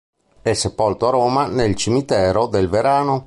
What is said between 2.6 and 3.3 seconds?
Verano.